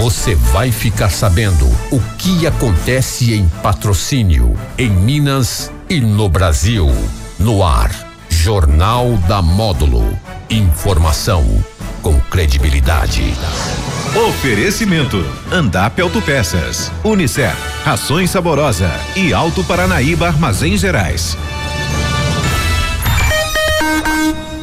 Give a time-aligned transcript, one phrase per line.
[0.00, 6.88] Você vai ficar sabendo o que acontece em patrocínio, em Minas e no Brasil.
[7.38, 7.90] No ar,
[8.30, 10.18] Jornal da Módulo.
[10.48, 11.44] Informação
[12.00, 13.34] com credibilidade.
[14.26, 15.22] Oferecimento:
[15.52, 17.54] Andap Autopeças, Unicef,
[17.84, 21.36] Rações Saborosa e Alto Paranaíba Armazéns Gerais.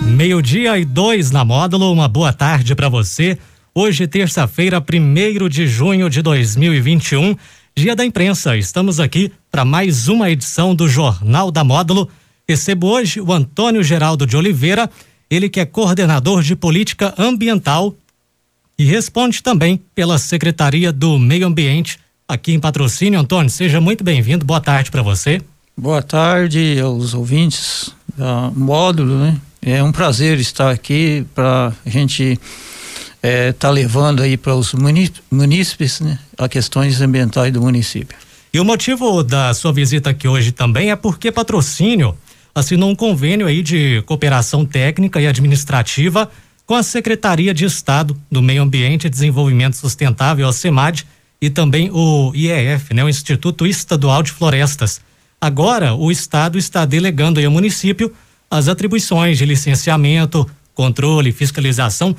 [0.02, 3.38] Meio-dia e dois na módulo, uma boa tarde para você.
[3.80, 7.36] Hoje, terça-feira, 1 de junho de 2021,
[7.76, 8.58] dia da imprensa.
[8.58, 12.10] Estamos aqui para mais uma edição do Jornal da Módulo.
[12.50, 14.90] Recebo hoje o Antônio Geraldo de Oliveira,
[15.30, 17.94] ele que é coordenador de política ambiental
[18.80, 23.20] e responde também pela Secretaria do Meio Ambiente aqui em patrocínio.
[23.20, 24.44] Antônio, seja muito bem-vindo.
[24.44, 25.40] Boa tarde para você.
[25.78, 29.38] Boa tarde aos ouvintes da Módulo, né?
[29.62, 32.40] É um prazer estar aqui para a gente
[33.28, 34.74] é, tá levando aí para os
[35.30, 38.18] munícipes né, a questões ambientais do município.
[38.54, 42.18] E o motivo da sua visita aqui hoje também é porque patrocínio
[42.56, 46.32] assinou um convênio aí de cooperação técnica e administrativa
[46.66, 51.06] com a Secretaria de Estado do Meio Ambiente e Desenvolvimento Sustentável, a CEMAD,
[51.42, 55.02] e também o IEF, né, o Instituto Estadual de Florestas.
[55.40, 58.14] Agora, o Estado está delegando ao município
[58.50, 62.16] as atribuições de licenciamento, controle, fiscalização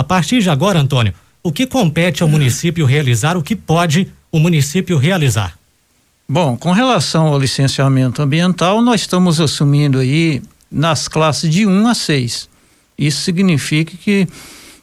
[0.00, 1.12] a partir de agora, Antônio,
[1.42, 5.58] o que compete ao município realizar, o que pode o município realizar?
[6.26, 11.94] Bom, com relação ao licenciamento ambiental, nós estamos assumindo aí nas classes de 1 a
[11.94, 12.48] 6.
[12.96, 14.26] Isso significa que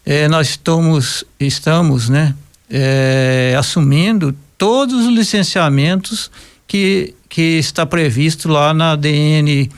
[0.06, 2.36] eh, nós estamos, estamos né,
[2.70, 6.30] eh, assumindo todos os licenciamentos
[6.68, 9.72] que, que está previsto lá na DN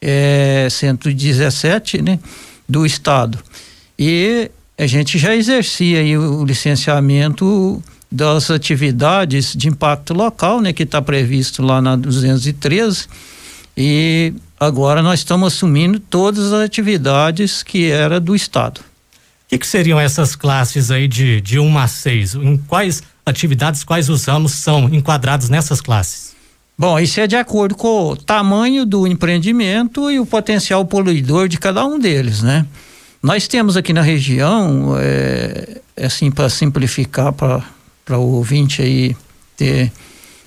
[0.00, 2.20] eh, 117 né,
[2.68, 3.40] do Estado.
[3.98, 10.84] E a gente já exercia aí o licenciamento das atividades de impacto local, né, que
[10.84, 13.06] está previsto lá na 213
[13.76, 18.78] e agora nós estamos assumindo todas as atividades que era do estado.
[18.78, 22.34] O que, que, seriam essas classes aí de de 1 a 6?
[22.36, 26.34] Em quais atividades, quais os ramos são enquadrados nessas classes?
[26.76, 31.58] Bom, isso é de acordo com o tamanho do empreendimento e o potencial poluidor de
[31.58, 32.66] cada um deles, né?
[33.24, 39.16] Nós temos aqui na região, é, é assim, para simplificar para o ouvinte aí
[39.56, 39.90] ter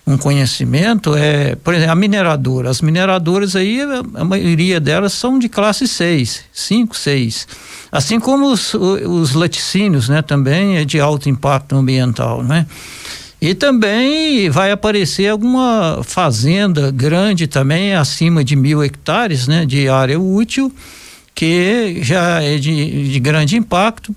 [0.06, 2.70] um conhecimento, é, por exemplo, a mineradora.
[2.70, 3.82] As mineradoras aí,
[4.14, 7.48] a maioria delas são de classe 6, 5, 6.
[7.92, 12.68] Assim como os, os laticínios, né, também é de alto impacto ambiental, né?
[13.42, 20.20] E também vai aparecer alguma fazenda grande também, acima de mil hectares, né, de área
[20.20, 20.72] útil,
[21.38, 24.14] que já é de, de grande impacto.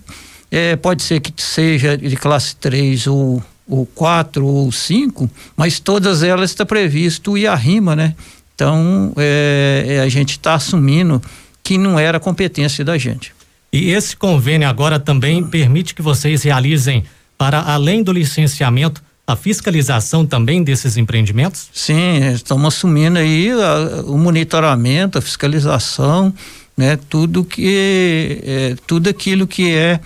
[0.50, 6.22] É, pode ser que seja de classe 3 ou, ou 4 ou 5, mas todas
[6.22, 8.14] elas está previsto e arrima, né?
[8.54, 11.20] Então é, é a gente está assumindo
[11.62, 13.34] que não era competência da gente.
[13.70, 17.04] E esse convênio agora também permite que vocês realizem,
[17.36, 21.68] para além do licenciamento, a fiscalização também desses empreendimentos?
[21.72, 26.34] Sim, estamos assumindo aí a, o monitoramento, a fiscalização
[26.80, 26.98] né?
[27.08, 30.00] Tudo que é, tudo aquilo que é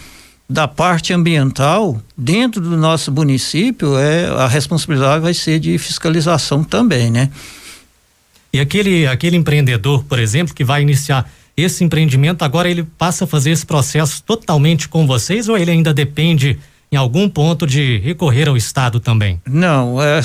[0.51, 7.13] da parte ambiental dentro do nosso município é a responsabilidade vai ser de fiscalização também,
[7.13, 7.31] né?
[8.53, 13.27] E aquele aquele empreendedor, por exemplo, que vai iniciar esse empreendimento, agora ele passa a
[13.29, 16.59] fazer esse processo totalmente com vocês ou ele ainda depende
[16.91, 19.41] em algum ponto de recorrer ao Estado também?
[19.47, 20.21] Não, é,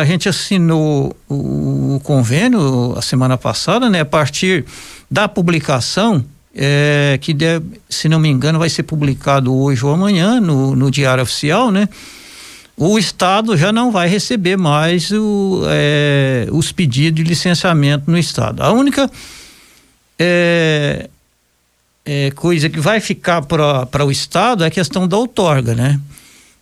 [0.00, 4.00] a gente assinou o, o convênio a semana passada, né?
[4.00, 4.64] A partir
[5.10, 6.24] da publicação,
[6.54, 10.90] é, que deve, se não me engano vai ser publicado hoje ou amanhã no, no
[10.90, 11.88] Diário Oficial, né?
[12.76, 18.62] O Estado já não vai receber mais o, é, os pedidos de licenciamento no Estado.
[18.62, 19.10] A única
[20.18, 21.08] é,
[22.04, 26.00] é, coisa que vai ficar para o Estado é a questão da outorga, né?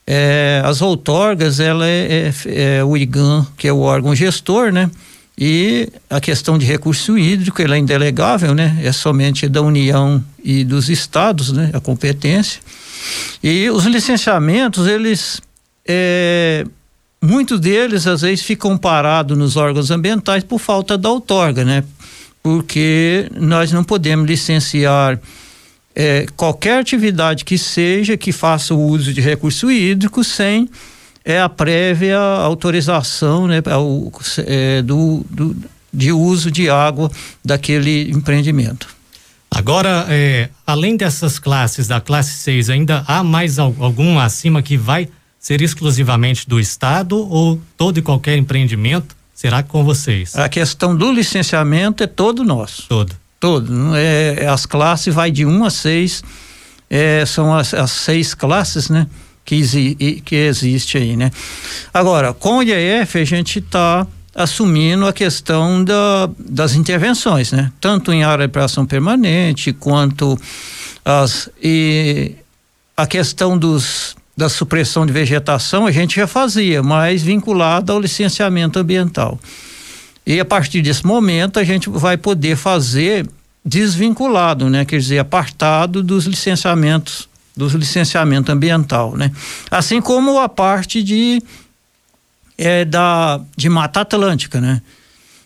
[0.06, 4.90] É, as outorgas, ela é, é, o IGAN, que é o órgão gestor, né?
[5.36, 8.78] E a questão de recurso hídrico, ela é indelegável, né?
[8.82, 11.70] É somente da União e dos estados, né?
[11.72, 12.60] A competência.
[13.42, 15.40] E os licenciamentos, eles,
[15.86, 16.64] é,
[17.20, 21.82] muitos deles às vezes ficam parados nos órgãos ambientais por falta da outorga, né?
[22.44, 25.18] porque nós não podemos licenciar
[25.94, 30.68] é, qualquer atividade que seja que faça o uso de recurso hídrico sem
[31.24, 34.12] é, a prévia autorização né, ao,
[34.46, 35.56] é, do, do,
[35.92, 37.10] de uso de água
[37.44, 38.88] daquele empreendimento.
[39.50, 45.08] Agora, é, além dessas classes, da classe 6, ainda há mais algum acima que vai
[45.38, 50.34] ser exclusivamente do Estado ou todo e qualquer empreendimento será com vocês?
[50.36, 52.88] A questão do licenciamento é todo nosso.
[52.88, 53.14] Todo.
[53.38, 53.94] Todo.
[53.94, 56.24] É, é as classes vai de 1 um a 6,
[56.88, 59.06] é, são as, as, seis classes, né?
[59.44, 61.30] Que, exi, que existe aí, né?
[61.92, 67.70] Agora, com o IEF a gente está assumindo a questão da, das intervenções, né?
[67.80, 70.38] Tanto em área de operação permanente quanto
[71.04, 72.32] as e
[72.96, 78.78] a questão dos da supressão de vegetação a gente já fazia, mas vinculada ao licenciamento
[78.78, 79.38] ambiental.
[80.26, 83.28] E a partir desse momento a gente vai poder fazer
[83.64, 84.84] desvinculado, né?
[84.84, 89.30] Quer dizer, apartado dos licenciamentos, dos licenciamento ambiental, né?
[89.70, 91.42] Assim como a parte de
[92.56, 94.82] é da de Mata Atlântica, né?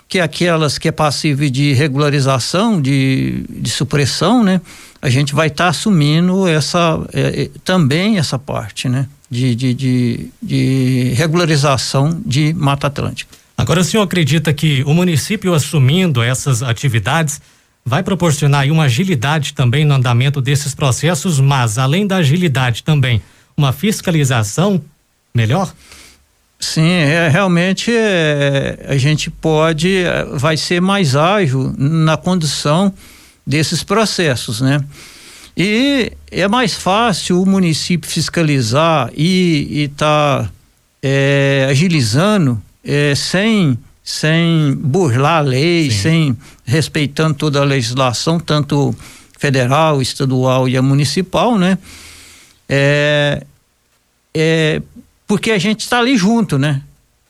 [0.08, 4.60] Que é aquelas que é passível de regularização, de, de supressão, né?
[5.02, 9.06] A gente vai estar tá assumindo essa é, é, também essa parte, né?
[9.30, 13.36] De, de, de, de regularização de Mata Atlântica.
[13.58, 17.40] Agora, o senhor acredita que o município assumindo essas atividades
[17.88, 23.20] vai proporcionar uma agilidade também no andamento desses processos, mas além da agilidade também,
[23.56, 24.80] uma fiscalização
[25.34, 25.72] melhor?
[26.60, 32.92] Sim, é, realmente é, a gente pode, é, vai ser mais ágil na condução
[33.46, 34.84] desses processos, né?
[35.56, 40.50] E é mais fácil o município fiscalizar e estar tá,
[41.02, 43.76] é, agilizando é, sem
[44.08, 45.98] sem burlar a lei, Sim.
[45.98, 48.96] sem respeitando toda a legislação, tanto
[49.38, 51.76] federal, estadual e a municipal, né?
[52.66, 53.44] É,
[54.34, 54.80] é
[55.26, 56.80] porque a gente está ali junto, né?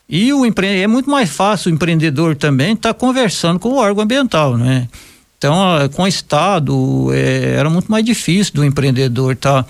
[0.08, 0.80] E o empre...
[0.80, 4.88] é muito mais fácil o empreendedor também estar tá conversando com o órgão ambiental, né?
[5.36, 5.56] Então,
[5.96, 9.68] com o Estado, é, era muito mais difícil do empreendedor estar tá,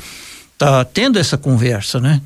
[0.59, 2.21] tá tendo essa conversa, né?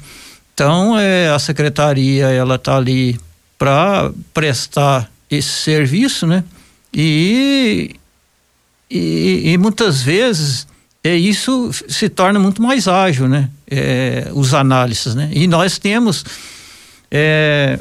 [0.52, 3.16] Então, é, a secretaria, ela está ali
[3.62, 6.42] para prestar esse serviço, né?
[6.92, 7.94] E,
[8.90, 10.66] e, e, muitas vezes
[11.04, 13.48] é, isso se torna muito mais ágil, né?
[13.70, 15.30] É, os análises, né?
[15.32, 16.24] E nós temos
[17.08, 17.78] é,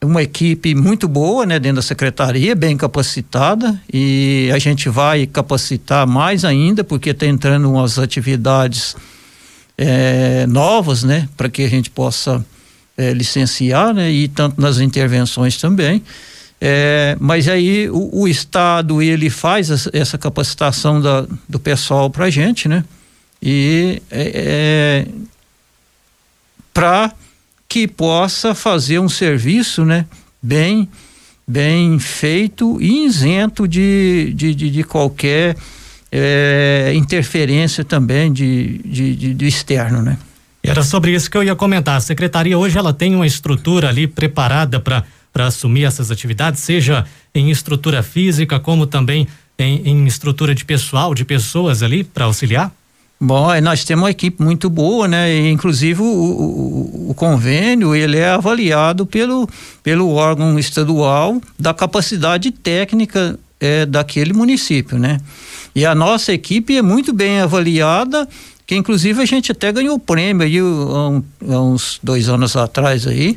[0.00, 1.58] uma equipe muito boa, né?
[1.58, 7.68] Dentro da secretaria, bem capacitada e a gente vai capacitar mais ainda porque está entrando
[7.68, 8.94] umas atividades
[9.76, 11.28] é, novas, né?
[11.36, 12.46] Para que a gente possa
[13.00, 14.10] é, licenciar, né?
[14.10, 16.02] E tanto nas intervenções também.
[16.60, 22.68] É, mas aí o, o, Estado ele faz essa capacitação da, do pessoal para gente,
[22.68, 22.84] né?
[23.42, 25.06] E é, é
[26.74, 27.12] para
[27.66, 30.04] que possa fazer um serviço, né?
[30.42, 30.86] Bem,
[31.48, 35.56] bem feito e isento de, de, de, de qualquer
[36.12, 40.18] é, interferência também de, de, de, de externo, né?
[40.62, 41.96] Era sobre isso que eu ia comentar.
[41.96, 47.04] A secretaria hoje ela tem uma estrutura ali preparada para para assumir essas atividades, seja
[47.34, 49.28] em estrutura física como também
[49.58, 52.72] em, em estrutura de pessoal, de pessoas ali para auxiliar?
[53.22, 55.50] Bom, nós temos uma equipe muito boa, né?
[55.50, 59.46] Inclusive o, o, o, convênio ele é avaliado pelo,
[59.82, 65.20] pelo órgão estadual da capacidade técnica é, daquele município, né?
[65.74, 68.26] E a nossa equipe é muito bem avaliada
[68.70, 73.36] que inclusive a gente até ganhou o prêmio aí há, uns dois anos atrás aí,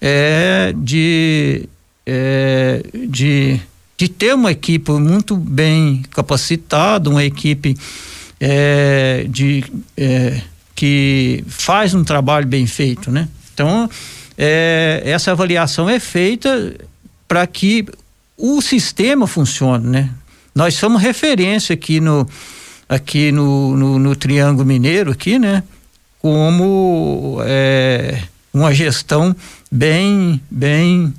[0.00, 1.68] é, de,
[2.06, 3.60] é, de,
[3.98, 7.76] de ter uma equipe muito bem capacitada, uma equipe
[8.40, 9.62] é, de,
[9.94, 10.40] é,
[10.74, 13.28] que faz um trabalho bem feito, né?
[13.52, 13.90] Então,
[14.38, 16.74] é, essa avaliação é feita
[17.28, 17.84] para que
[18.38, 20.10] o sistema funcione, né?
[20.54, 22.26] Nós somos referência aqui no
[22.92, 25.62] aqui no, no, no Triângulo Mineiro aqui, né?
[26.18, 28.22] Como é,
[28.52, 29.34] uma gestão
[29.70, 31.12] bem, bem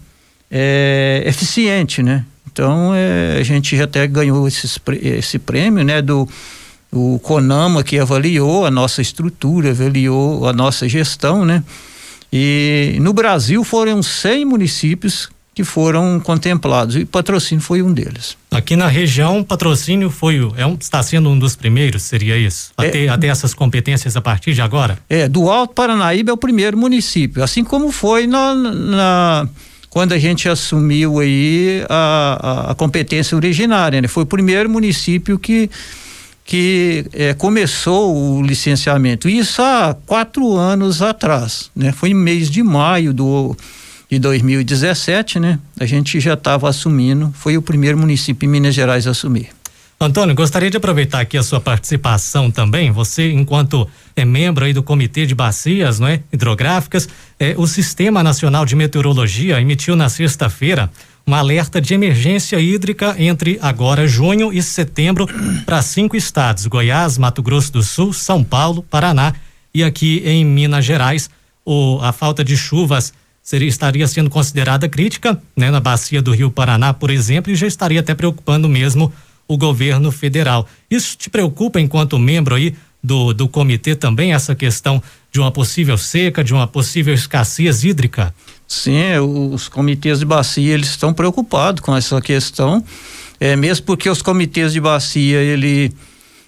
[0.51, 2.25] é, eficiente, né?
[2.51, 5.99] Então é, a gente já até ganhou esses, esse prêmio, né?
[5.99, 6.29] Do
[6.91, 11.63] o Conama que avaliou a nossa estrutura, avaliou a nossa gestão, né?
[12.31, 18.35] E no Brasil foram 100 municípios que foram contemplados e patrocínio foi um deles.
[18.49, 22.71] Aqui na região, patrocínio foi é um, está sendo um dos primeiros, seria isso?
[22.77, 24.97] A, é, essas competências a partir de agora?
[25.07, 29.49] É, do Alto Paranaíba é o primeiro município, assim como foi na, na
[29.89, 34.07] quando a gente assumiu aí a, a, a competência originária, né?
[34.07, 35.69] Foi o primeiro município que
[36.45, 39.29] que é, começou o licenciamento.
[39.29, 41.91] Isso há quatro anos atrás, né?
[41.91, 43.55] Foi em mês de maio do
[44.13, 45.59] de 2017, né?
[45.79, 49.49] A gente já estava assumindo, foi o primeiro município em Minas Gerais a assumir.
[49.99, 52.91] Antônio, gostaria de aproveitar aqui a sua participação também.
[52.91, 58.21] Você, enquanto é membro aí do Comitê de Bacias, não é, hidrográficas, é, o Sistema
[58.21, 60.91] Nacional de Meteorologia emitiu na sexta-feira
[61.25, 65.27] um alerta de emergência hídrica entre agora junho e setembro
[65.65, 69.33] para cinco estados: Goiás, Mato Grosso do Sul, São Paulo, Paraná
[69.73, 71.29] e aqui em Minas Gerais.
[71.65, 73.13] O, a falta de chuvas
[73.43, 77.67] seria, estaria sendo considerada crítica, né, na bacia do Rio Paraná, por exemplo, e já
[77.67, 79.11] estaria até preocupando mesmo
[79.45, 80.67] o governo federal.
[80.89, 82.73] Isso te preocupa enquanto membro aí
[83.03, 88.33] do, do comitê também, essa questão de uma possível seca, de uma possível escassez hídrica?
[88.65, 92.83] Sim, é, os comitês de bacia eles estão preocupados com essa questão,
[93.39, 95.91] é, mesmo porque os comitês de bacia ele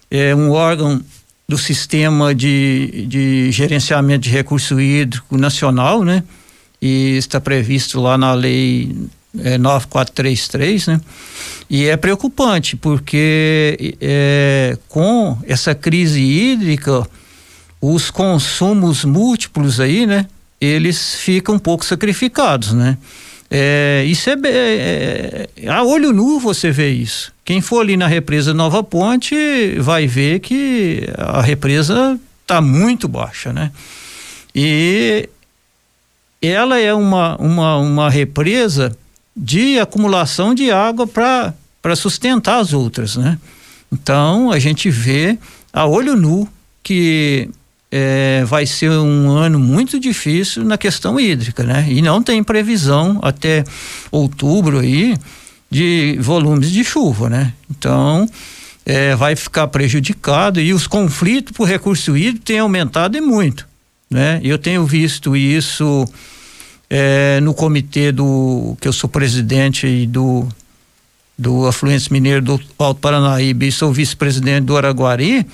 [0.10, 1.02] é um órgão
[1.48, 6.24] do sistema de, de gerenciamento de recurso hídrico nacional, né?
[6.82, 8.96] E está previsto lá na lei
[9.39, 11.01] é, 9433, né?
[11.70, 17.08] E é preocupante porque é, com essa crise hídrica,
[17.82, 20.27] os consumos múltiplos aí, né?
[20.60, 22.98] Eles ficam um pouco sacrificados, né?
[23.50, 27.32] É, isso é, é, é, a olho nu você vê isso.
[27.44, 29.36] Quem for ali na represa Nova Ponte
[29.79, 33.72] vai ver que a represa está muito baixa, né?
[34.53, 35.29] E
[36.48, 38.96] ela é uma, uma, uma represa
[39.36, 43.38] de acumulação de água para sustentar as outras, né?
[43.92, 45.38] Então a gente vê
[45.72, 46.48] a olho nu
[46.82, 47.50] que
[47.92, 51.86] é, vai ser um ano muito difícil na questão hídrica, né?
[51.90, 53.64] E não tem previsão até
[54.12, 55.18] outubro aí
[55.70, 57.54] de volumes de chuva, né?
[57.70, 58.28] Então
[58.86, 63.68] é, vai ficar prejudicado e os conflitos por recurso hídrico têm aumentado e muito,
[64.10, 64.40] né?
[64.44, 66.08] Eu tenho visto isso
[66.89, 70.48] é, no comitê do que eu sou presidente e do
[71.38, 75.46] do Afluentes Mineiro do Alto Paranaíba e sou vice-presidente do Araguari,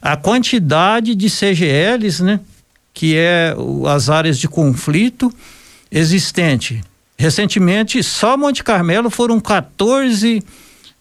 [0.00, 2.40] a quantidade de CGLs, né,
[2.92, 3.54] que é
[3.88, 5.32] as áreas de conflito
[5.90, 6.80] existente.
[7.18, 10.42] Recentemente, só Monte Carmelo foram 14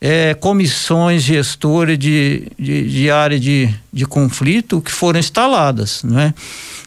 [0.02, 6.34] é, comissões gestoras de, de, de, área de, de conflito que foram instaladas, né?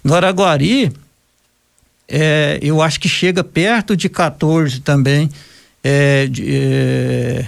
[0.05, 0.93] No Araguari,
[2.09, 5.31] é, eu acho que chega perto de 14 também
[5.83, 7.47] é, de, é,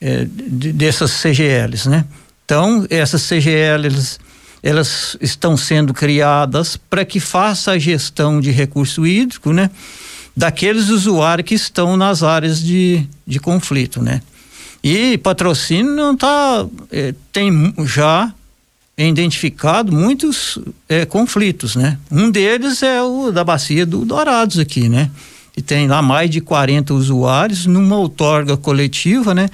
[0.00, 2.04] é de, dessas CGLs, né?
[2.44, 4.18] Então, essas CGLs
[4.62, 9.70] elas estão sendo criadas para que faça a gestão de recurso hídrico, né?
[10.34, 14.22] Daqueles usuários que estão nas áreas de, de conflito, né?
[14.82, 18.32] E patrocínio não está é, tem já
[18.96, 20.58] identificado muitos
[20.88, 21.98] é, conflitos, né?
[22.10, 25.10] Um deles é o da bacia do Dourados aqui, né?
[25.52, 29.50] Que tem lá mais de 40 usuários numa outorga coletiva, né?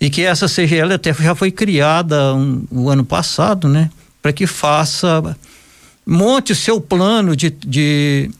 [0.00, 3.90] E que essa CGL até já foi criada um, o ano passado, né?
[4.22, 5.36] Para que faça,
[6.06, 8.30] monte o seu plano de, de,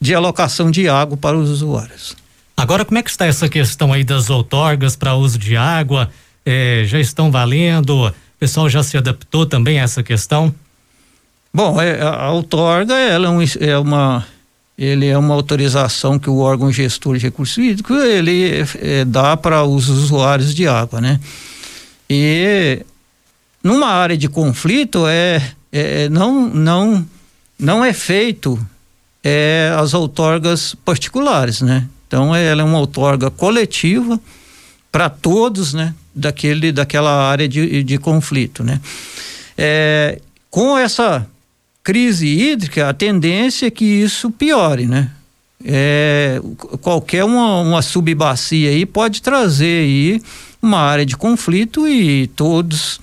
[0.00, 2.14] de alocação de água para os usuários.
[2.56, 6.10] Agora, como é que está essa questão aí das outorgas para uso de água?
[6.44, 8.12] É, já estão valendo?
[8.40, 10.52] Pessoal já se adaptou também a essa questão?
[11.52, 14.26] Bom, é, a outorga ela é, um, é uma
[14.78, 19.62] ele é uma autorização que o órgão gestor de recursos hídricos ele é, dá para
[19.62, 21.20] os usuários de água, né?
[22.08, 22.82] E
[23.62, 27.06] numa área de conflito é, é não não
[27.58, 28.58] não é feito
[29.22, 31.86] é, as outorgas particulares, né?
[32.08, 34.18] Então ela é uma outorga coletiva
[34.90, 35.94] para todos, né?
[36.14, 38.80] daquele, daquela área de, de conflito, né?
[39.56, 40.20] É,
[40.50, 41.26] com essa
[41.82, 45.10] crise hídrica, a tendência é que isso piore, né?
[45.64, 46.40] É,
[46.80, 50.22] qualquer uma, uma subbacia aí pode trazer aí
[50.62, 52.98] uma área de conflito e todos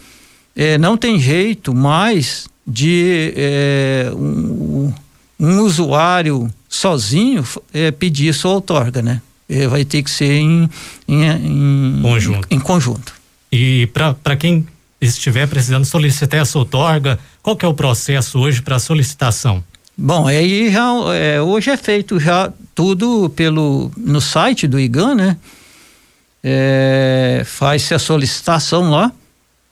[0.56, 4.92] é, não tem jeito mais de é, um,
[5.40, 9.22] um, usuário sozinho é, pedir sua outorga, né?
[9.50, 10.70] É, vai ter que ser em,
[11.08, 12.48] em, em conjunto.
[12.50, 13.14] Em conjunto.
[13.52, 14.68] E para quem
[15.00, 19.64] estiver precisando solicitar essa outorga, qual que é o processo hoje para solicitação?
[19.98, 25.38] Bom, aí já é, hoje é feito já tudo pelo no site do IGAN, né?
[26.44, 29.12] É, Faz-se a solicitação lá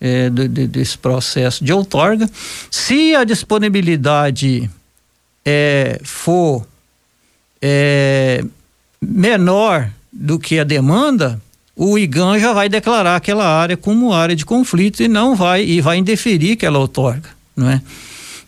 [0.01, 2.29] é, de, de, desse processo de outorga.
[2.71, 4.69] Se a disponibilidade
[5.45, 6.65] é, for
[7.61, 8.43] é,
[9.07, 11.41] menor do que a demanda,
[11.75, 15.81] o IGAN já vai declarar aquela área como área de conflito e não vai e
[15.81, 17.81] vai indeferir aquela outorga, não é?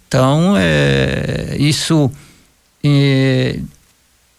[0.07, 2.09] Então, é, isso
[2.83, 3.59] é,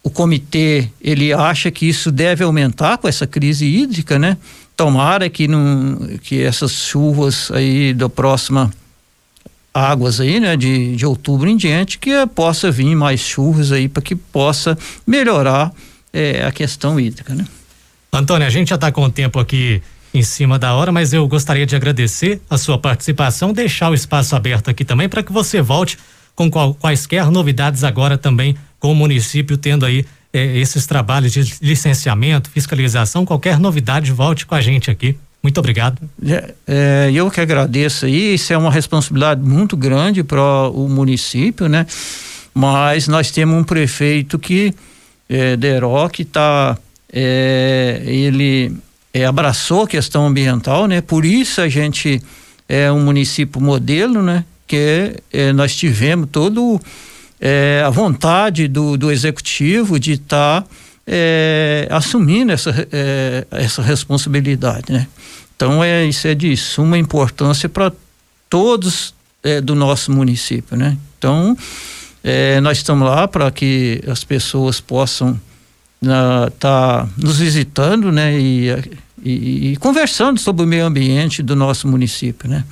[0.03, 4.37] o comitê ele acha que isso deve aumentar com essa crise hídrica, né?
[4.79, 8.71] tomara que não que essas chuvas aí da próxima
[9.73, 14.01] águas aí, né, de, de outubro em diante, que possa vir mais chuvas aí para
[14.01, 15.73] que possa melhorar
[16.13, 17.45] é, a questão hídrica, né?
[18.11, 19.81] Antônio, a gente já está com o tempo aqui
[20.13, 24.35] em cima da hora, mas eu gostaria de agradecer a sua participação, deixar o espaço
[24.35, 25.97] aberto aqui também para que você volte
[26.35, 31.53] com qual, quaisquer novidades agora também com o município tendo aí eh, esses trabalhos de
[31.61, 35.15] licenciamento, fiscalização, qualquer novidade, volte com a gente aqui.
[35.41, 36.01] Muito obrigado.
[36.25, 41.69] É, é, eu que agradeço aí, isso é uma responsabilidade muito grande para o município,
[41.69, 41.85] né?
[42.53, 44.73] Mas nós temos um prefeito que,
[45.29, 46.77] é, Deró, que está,
[47.13, 48.75] é, ele
[49.13, 51.01] é, abraçou a questão ambiental, né?
[51.01, 52.21] Por isso a gente
[52.67, 54.43] é um município modelo, né?
[54.67, 56.81] Que é, nós tivemos todo
[57.39, 60.67] é, a vontade do, do executivo de estar tá,
[61.05, 65.07] é, assumindo essa, é, essa responsabilidade, né?
[65.55, 67.91] Então é isso é de suma importância para
[68.49, 70.97] todos é, do nosso município, né?
[71.17, 71.57] Então
[72.23, 75.39] é, nós estamos lá para que as pessoas possam
[76.01, 78.39] estar tá nos visitando, né?
[78.39, 78.69] E,
[79.23, 82.63] e, e, conversando sobre o meio ambiente do nosso município, né?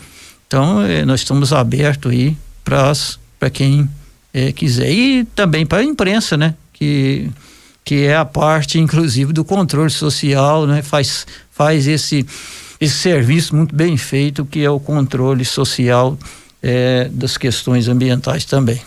[0.47, 3.89] Então é, nós estamos abertos aí para quem
[4.33, 6.55] é, quiser e também para a imprensa, né?
[6.73, 7.29] Que
[7.87, 10.81] que é a parte, inclusive, do controle social, né?
[10.81, 12.25] Faz, faz esse,
[12.81, 16.19] esse serviço muito bem feito, que é o controle social
[16.61, 18.81] é, das questões ambientais também.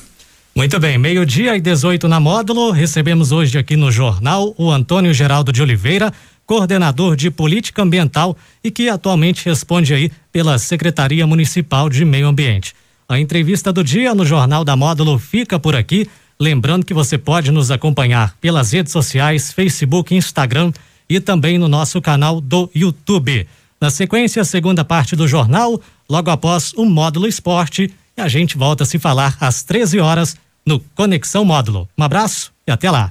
[0.55, 2.73] Muito bem, meio-dia e 18 na módulo.
[2.73, 6.13] Recebemos hoje aqui no jornal o Antônio Geraldo de Oliveira,
[6.45, 12.75] coordenador de política ambiental e que atualmente responde aí pela Secretaria Municipal de Meio Ambiente.
[13.09, 16.09] A entrevista do dia no Jornal da Módulo fica por aqui.
[16.39, 20.73] Lembrando que você pode nos acompanhar pelas redes sociais, Facebook, Instagram
[21.09, 23.47] e também no nosso canal do YouTube.
[23.81, 28.57] Na sequência, a segunda parte do jornal, logo após o módulo esporte, e a gente
[28.57, 30.37] volta a se falar às 13 horas
[30.67, 31.89] no Conexão Módulo.
[31.99, 33.09] Um abraço e até lá.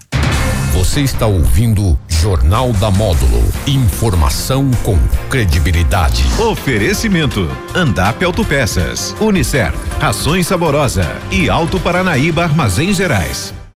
[0.74, 3.44] Você está ouvindo Jornal da Módulo.
[3.66, 4.98] Informação com
[5.30, 6.24] credibilidade.
[6.40, 13.59] Oferecimento: Andap Autopeças, Unicer, Rações Saborosa e Alto Paranaíba Armazéns Gerais.